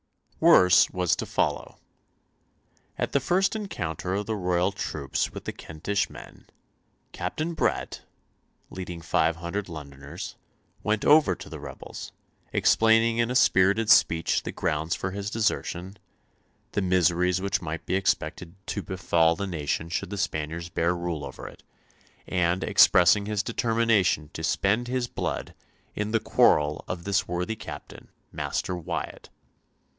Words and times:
Worse 0.39 0.89
was 0.89 1.15
to 1.17 1.27
follow. 1.27 1.77
At 2.97 3.11
the 3.11 3.19
first 3.19 3.55
encounter 3.55 4.15
of 4.15 4.25
the 4.25 4.35
royal 4.35 4.71
troops 4.71 5.31
with 5.31 5.45
the 5.45 5.51
Kentish 5.51 6.09
men 6.09 6.47
Captain 7.11 7.53
Bret, 7.53 8.01
leading 8.71 9.01
five 9.03 9.35
hundred 9.35 9.69
Londoners, 9.69 10.37
went 10.81 11.05
over 11.05 11.35
to 11.35 11.47
the 11.47 11.59
rebels, 11.59 12.11
explaining 12.51 13.19
in 13.19 13.29
a 13.29 13.35
spirited 13.35 13.91
speech 13.91 14.41
the 14.41 14.51
grounds 14.51 14.95
for 14.95 15.11
his 15.11 15.29
desertion, 15.29 15.97
the 16.71 16.81
miseries 16.81 17.39
which 17.39 17.61
might 17.61 17.85
be 17.85 17.93
expected 17.93 18.55
to 18.65 18.81
befall 18.81 19.35
the 19.35 19.45
nation 19.45 19.87
should 19.89 20.09
the 20.09 20.17
Spaniards 20.17 20.69
bear 20.69 20.95
rule 20.97 21.23
over 21.23 21.47
it, 21.47 21.61
and 22.25 22.63
expressing 22.63 23.27
his 23.27 23.43
determination 23.43 24.31
to 24.33 24.43
spend 24.43 24.87
his 24.87 25.07
blood 25.07 25.53
"in 25.93 26.09
the 26.09 26.19
quarrel 26.19 26.83
of 26.87 27.03
this 27.03 27.27
worthy 27.27 27.55
captain, 27.55 28.09
Master 28.31 28.75
Wyatt." 28.75 29.29